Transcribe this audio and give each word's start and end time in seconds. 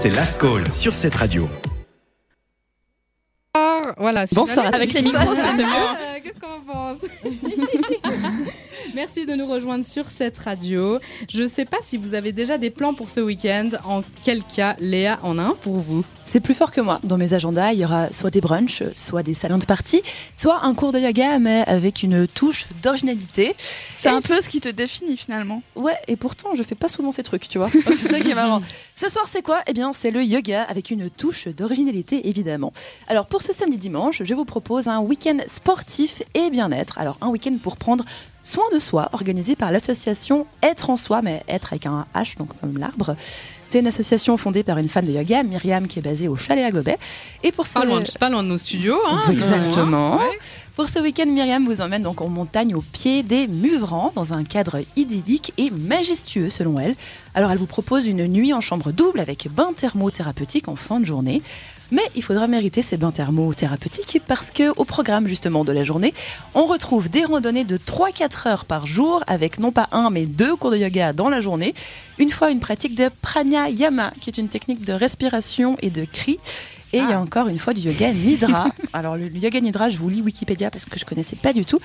c'est 0.00 0.10
Last 0.10 0.38
Call 0.38 0.70
sur 0.70 0.94
cette 0.94 1.16
radio. 1.16 1.48
Voilà, 3.96 4.28
si 4.28 4.34
Bonsoir 4.36 4.66
à 4.66 4.68
avec 4.68 4.90
tous. 4.90 4.94
les 4.96 5.02
micros, 5.02 5.34
c'est 5.34 5.56
mieux. 5.56 5.64
Euh, 5.64 6.18
Qu'est-ce 6.22 6.38
qu'on 6.38 6.46
en 6.46 6.60
pense 6.60 6.98
Merci 8.94 9.26
de 9.26 9.34
nous 9.34 9.46
rejoindre 9.46 9.84
sur 9.84 10.06
cette 10.06 10.38
radio. 10.38 11.00
Je 11.28 11.42
ne 11.42 11.48
sais 11.48 11.64
pas 11.64 11.78
si 11.82 11.96
vous 11.96 12.14
avez 12.14 12.30
déjà 12.30 12.58
des 12.58 12.70
plans 12.70 12.94
pour 12.94 13.10
ce 13.10 13.18
week-end. 13.18 13.70
En 13.84 14.02
quel 14.24 14.44
cas, 14.44 14.76
Léa 14.78 15.18
en 15.24 15.36
a 15.38 15.42
un 15.42 15.54
pour 15.62 15.78
vous? 15.78 16.04
C'est 16.30 16.40
plus 16.40 16.52
fort 16.52 16.72
que 16.72 16.82
moi. 16.82 17.00
Dans 17.04 17.16
mes 17.16 17.32
agendas, 17.32 17.72
il 17.72 17.78
y 17.78 17.86
aura 17.86 18.12
soit 18.12 18.28
des 18.28 18.42
brunchs, 18.42 18.82
soit 18.94 19.22
des 19.22 19.32
salons 19.32 19.56
de 19.56 19.64
partie, 19.64 20.02
soit 20.36 20.62
un 20.66 20.74
cours 20.74 20.92
de 20.92 20.98
yoga, 20.98 21.38
mais 21.38 21.64
avec 21.66 22.02
une 22.02 22.28
touche 22.28 22.66
d'originalité. 22.82 23.56
C'est 23.96 24.10
un 24.10 24.20
peu 24.20 24.38
ce 24.38 24.46
qui 24.46 24.60
te 24.60 24.68
définit 24.68 25.16
finalement. 25.16 25.62
Ouais, 25.74 25.96
et 26.06 26.16
pourtant, 26.16 26.50
je 26.54 26.62
fais 26.62 26.74
pas 26.74 26.88
souvent 26.88 27.12
ces 27.12 27.22
trucs, 27.22 27.48
tu 27.48 27.56
vois. 27.56 27.70
c'est 27.72 28.10
ça 28.10 28.20
qui 28.20 28.30
est 28.30 28.34
marrant. 28.34 28.60
Ce 28.94 29.08
soir, 29.08 29.24
c'est 29.26 29.40
quoi? 29.40 29.62
Eh 29.68 29.72
bien, 29.72 29.94
c'est 29.94 30.10
le 30.10 30.22
yoga 30.22 30.64
avec 30.64 30.90
une 30.90 31.08
touche 31.08 31.48
d'originalité, 31.48 32.28
évidemment. 32.28 32.74
Alors, 33.08 33.24
pour 33.24 33.40
ce 33.40 33.54
samedi-dimanche, 33.54 34.22
je 34.22 34.34
vous 34.34 34.44
propose 34.44 34.86
un 34.86 34.98
week-end 34.98 35.38
sportif 35.46 36.22
et 36.34 36.50
bien-être. 36.50 36.98
Alors, 36.98 37.16
un 37.22 37.28
week-end 37.28 37.56
pour 37.62 37.78
prendre 37.78 38.04
soin 38.42 38.64
de 38.72 38.78
soi, 38.78 39.08
organisé 39.12 39.56
par 39.56 39.72
l'association 39.72 40.46
Être 40.62 40.90
en 40.90 40.96
soi, 40.96 41.22
mais 41.22 41.42
être 41.48 41.72
avec 41.72 41.86
un 41.86 42.06
H, 42.14 42.36
donc 42.36 42.58
comme 42.60 42.76
l'arbre. 42.78 43.16
C'est 43.70 43.80
une 43.80 43.86
association 43.86 44.36
fondée 44.38 44.62
par 44.62 44.78
une 44.78 44.88
fan 44.88 45.04
de 45.04 45.12
yoga, 45.12 45.42
Myriam, 45.42 45.86
qui 45.86 45.98
est 45.98 46.02
basée 46.02 46.26
au 46.26 46.36
Chalet 46.36 46.64
à 46.64 46.70
Gobet. 46.70 46.96
Et 47.42 47.52
pour 47.52 47.66
ce... 47.66 47.74
pas 47.74 47.84
loin, 47.84 48.00
de, 48.00 48.10
pas 48.18 48.30
loin 48.30 48.42
de 48.42 48.48
nos 48.48 48.56
studios. 48.56 48.98
hein, 49.06 49.20
Exactement. 49.30 50.14
hein. 50.14 50.16
Ouais. 50.18 50.38
Pour 50.74 50.88
ce 50.88 51.00
week-end, 51.00 51.26
Myriam 51.26 51.66
vous 51.66 51.80
emmène 51.82 52.02
donc 52.02 52.20
en 52.22 52.28
montagne 52.28 52.74
au 52.74 52.80
pied 52.80 53.22
des 53.22 53.46
Muvrans, 53.46 54.12
dans 54.14 54.32
un 54.32 54.44
cadre 54.44 54.78
idyllique 54.96 55.52
et 55.58 55.70
majestueux 55.70 56.48
selon 56.48 56.78
elle. 56.78 56.94
Alors 57.34 57.50
elle 57.50 57.58
vous 57.58 57.66
propose 57.66 58.06
une 58.06 58.26
nuit 58.26 58.54
en 58.54 58.60
chambre 58.60 58.90
double 58.92 59.20
avec 59.20 59.48
bain 59.50 59.72
thermothérapeutiques 59.76 60.68
en 60.68 60.76
fin 60.76 60.98
de 61.00 61.04
journée. 61.04 61.42
Mais 61.90 62.02
il 62.14 62.22
faudra 62.22 62.46
mériter 62.48 62.82
ces 62.82 62.96
bains 62.96 63.12
thermothérapeutiques 63.12 64.20
parce 64.26 64.50
que 64.50 64.72
au 64.76 64.84
programme 64.84 65.26
justement 65.26 65.64
de 65.64 65.72
la 65.72 65.84
journée, 65.84 66.12
on 66.54 66.66
retrouve 66.66 67.08
des 67.08 67.24
randonnées 67.24 67.64
de 67.64 67.78
3-4 67.78 68.48
heures 68.48 68.64
par 68.64 68.86
jour 68.86 69.22
avec 69.26 69.58
non 69.58 69.72
pas 69.72 69.88
un 69.92 70.10
mais 70.10 70.26
deux 70.26 70.54
cours 70.56 70.70
de 70.70 70.76
yoga 70.76 71.12
dans 71.12 71.28
la 71.30 71.40
journée. 71.40 71.72
Une 72.18 72.30
fois 72.30 72.50
une 72.50 72.60
pratique 72.60 72.94
de 72.94 73.08
pranayama 73.22 74.12
qui 74.20 74.28
est 74.28 74.38
une 74.38 74.48
technique 74.48 74.84
de 74.84 74.92
respiration 74.92 75.76
et 75.80 75.90
de 75.90 76.04
cri. 76.04 76.38
Et 76.94 76.98
il 76.98 77.08
y 77.10 77.12
a 77.12 77.20
encore 77.20 77.48
une 77.48 77.58
fois 77.58 77.74
du 77.74 77.80
yoga 77.80 78.10
nidra. 78.14 78.66
Alors 78.94 79.16
le, 79.16 79.28
le 79.28 79.38
yoga 79.38 79.60
nidra, 79.60 79.90
je 79.90 79.98
vous 79.98 80.08
lis 80.08 80.22
Wikipédia 80.22 80.70
parce 80.70 80.86
que 80.86 80.98
je 80.98 81.04
connaissais 81.04 81.36
pas 81.36 81.52
du 81.52 81.66
tout. 81.66 81.78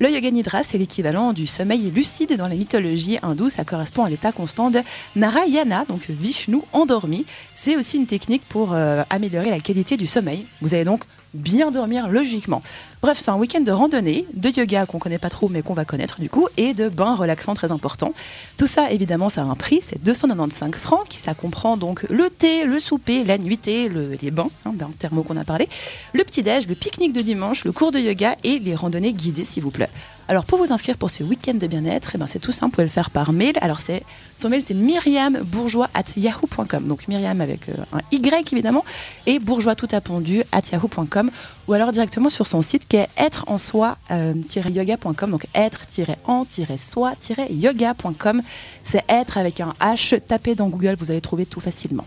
Le 0.00 0.10
yoga 0.10 0.30
nidra, 0.30 0.62
c'est 0.62 0.76
l'équivalent 0.78 1.32
du 1.32 1.46
sommeil 1.46 1.90
lucide 1.90 2.36
dans 2.36 2.48
la 2.48 2.56
mythologie 2.56 3.18
hindoue. 3.22 3.48
Ça 3.50 3.64
correspond 3.64 4.04
à 4.04 4.10
l'état 4.10 4.32
constant 4.32 4.70
de 4.70 4.80
Narayana, 5.14 5.84
donc 5.88 6.06
Vishnu 6.10 6.58
endormi. 6.72 7.24
C'est 7.54 7.76
aussi 7.76 7.96
une 7.96 8.06
technique 8.06 8.42
pour 8.48 8.72
euh, 8.72 9.02
améliorer 9.10 9.50
la 9.50 9.60
qualité 9.60 9.96
du 9.96 10.06
sommeil. 10.06 10.46
Vous 10.60 10.74
allez 10.74 10.84
donc 10.84 11.04
bien 11.32 11.72
dormir 11.72 12.06
logiquement. 12.08 12.62
Bref, 13.02 13.18
c'est 13.20 13.30
un 13.30 13.36
week-end 13.36 13.60
de 13.60 13.72
randonnée, 13.72 14.24
de 14.34 14.50
yoga 14.50 14.86
qu'on 14.86 15.00
connaît 15.00 15.18
pas 15.18 15.30
trop 15.30 15.48
mais 15.48 15.62
qu'on 15.62 15.74
va 15.74 15.84
connaître 15.84 16.20
du 16.20 16.30
coup, 16.30 16.46
et 16.56 16.74
de 16.74 16.88
bains 16.88 17.16
relaxants 17.16 17.54
très 17.54 17.72
importants. 17.72 18.12
Tout 18.56 18.68
ça, 18.68 18.92
évidemment, 18.92 19.28
ça 19.30 19.40
a 19.42 19.44
un 19.44 19.56
prix, 19.56 19.80
c'est 19.84 20.00
295 20.04 20.76
francs, 20.76 21.08
qui 21.08 21.18
ça 21.18 21.34
comprend 21.34 21.76
donc 21.76 22.04
le 22.08 22.30
thé, 22.30 22.64
le 22.66 22.78
souper, 22.78 23.24
la 23.24 23.36
nuitée, 23.38 23.88
le- 23.88 24.16
les 24.22 24.30
bains, 24.30 24.48
hein, 24.64 24.72
thermaux 25.00 25.24
qu'on 25.24 25.36
a 25.36 25.42
parlé, 25.44 25.68
le 26.12 26.22
petit-déj, 26.22 26.68
le 26.68 26.76
pique-nique 26.76 27.12
de 27.12 27.20
dimanche, 27.20 27.64
le 27.64 27.72
cours 27.72 27.90
de 27.90 27.98
yoga 27.98 28.36
et 28.44 28.60
les 28.60 28.76
randonnées 28.76 29.12
guidées, 29.12 29.42
s'il 29.44 29.64
vous 29.64 29.72
plaît. 29.72 29.83
Alors, 30.26 30.46
pour 30.46 30.58
vous 30.58 30.72
inscrire 30.72 30.96
pour 30.96 31.10
ce 31.10 31.22
week-end 31.22 31.52
de 31.54 31.66
bien-être, 31.66 32.12
eh 32.14 32.18
ben, 32.18 32.26
c'est 32.26 32.38
tout 32.38 32.52
simple, 32.52 32.70
vous 32.70 32.76
pouvez 32.76 32.84
le 32.84 32.90
faire 32.90 33.10
par 33.10 33.32
mail. 33.32 33.58
Alors, 33.60 33.80
c'est, 33.80 34.02
son 34.38 34.48
mail, 34.48 34.62
c'est 34.66 34.72
myriambourgeois.yahoo.com. 34.72 36.86
Donc, 36.86 37.06
Myriam 37.08 37.42
avec 37.42 37.68
euh, 37.68 37.74
un 37.92 38.00
Y, 38.10 38.50
évidemment, 38.52 38.86
et 39.26 39.38
bourgeois 39.38 39.74
tout 39.74 39.88
appendu 39.92 40.42
at 40.50 40.62
yahoo.com. 40.72 41.30
Ou 41.68 41.74
alors 41.74 41.92
directement 41.92 42.30
sur 42.30 42.46
son 42.46 42.62
site 42.62 42.88
qui 42.88 42.96
est 42.96 43.10
être 43.18 43.44
en 43.48 43.58
soi-yoga.com. 43.58 45.30
Donc, 45.30 45.46
être-en-soi-yoga.com. 45.54 48.42
C'est 48.84 49.04
être 49.08 49.38
avec 49.38 49.60
un 49.60 49.74
H. 49.80 50.20
Tapez 50.26 50.54
dans 50.54 50.68
Google, 50.68 50.96
vous 50.98 51.10
allez 51.10 51.20
trouver 51.20 51.44
tout 51.44 51.60
facilement. 51.60 52.06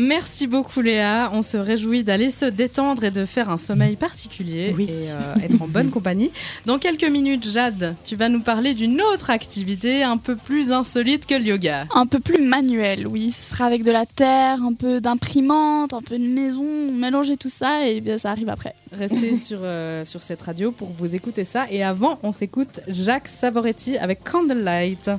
Merci 0.00 0.46
beaucoup 0.46 0.80
Léa. 0.80 1.30
On 1.34 1.42
se 1.42 1.58
réjouit 1.58 2.04
d'aller 2.04 2.30
se 2.30 2.46
détendre 2.46 3.04
et 3.04 3.10
de 3.10 3.26
faire 3.26 3.50
un 3.50 3.58
sommeil 3.58 3.96
particulier 3.96 4.74
Oui. 4.76 4.84
et 4.88 5.10
euh, 5.10 5.34
être 5.44 5.60
en 5.60 5.68
bonne 5.68 5.90
compagnie. 5.90 6.30
Dans 6.64 6.78
quelques 6.78 7.04
minutes, 7.04 7.46
Jade, 7.50 7.94
tu 8.04 8.16
vas 8.16 8.30
nous 8.30 8.40
parler 8.40 8.72
d'une 8.72 9.02
autre 9.02 9.28
activité 9.28 10.02
un 10.02 10.16
peu 10.16 10.36
plus 10.36 10.72
insolite 10.72 11.26
que 11.26 11.34
le 11.34 11.44
yoga. 11.44 11.84
Un 11.94 12.06
peu 12.06 12.18
plus 12.18 12.40
manuel, 12.42 13.06
oui. 13.06 13.30
Ce 13.30 13.44
sera 13.50 13.66
avec 13.66 13.82
de 13.82 13.90
la 13.90 14.06
terre, 14.06 14.62
un 14.62 14.72
peu 14.72 15.00
d'imprimante, 15.02 15.92
un 15.92 16.00
peu 16.00 16.18
de 16.18 16.24
maison, 16.26 16.90
mélanger 16.92 17.36
tout 17.36 17.50
ça 17.50 17.86
et 17.86 18.00
bien 18.00 18.16
ça 18.16 18.30
arrive 18.30 18.48
après. 18.48 18.74
Restez 18.92 19.36
sur, 19.36 19.58
euh, 19.62 20.04
sur 20.06 20.22
cette 20.22 20.40
radio 20.40 20.72
pour 20.72 20.90
vous 20.96 21.14
écouter 21.14 21.44
ça. 21.44 21.66
Et 21.70 21.82
avant, 21.84 22.18
on 22.22 22.32
s'écoute 22.32 22.80
Jacques 22.88 23.28
Savoretti 23.28 23.98
avec 23.98 24.24
Candlelight. 24.24 25.10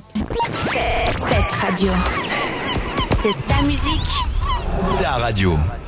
Cette 1.06 1.52
radio. 1.60 1.92
C'est 3.22 3.46
ta 3.48 3.62
musique. 3.62 4.31
Ta 5.00 5.18
radio. 5.18 5.81